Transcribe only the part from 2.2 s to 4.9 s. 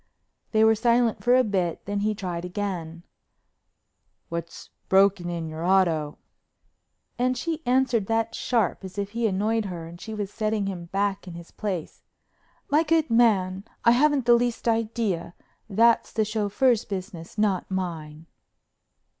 again: "What's